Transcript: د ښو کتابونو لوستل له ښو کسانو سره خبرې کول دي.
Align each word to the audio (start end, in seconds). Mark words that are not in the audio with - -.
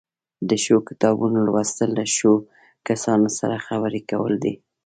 د 0.49 0.51
ښو 0.63 0.77
کتابونو 0.89 1.37
لوستل 1.47 1.89
له 1.99 2.05
ښو 2.15 2.33
کسانو 2.87 3.29
سره 3.39 3.63
خبرې 3.67 4.01
کول 4.11 4.33
دي. 4.43 4.53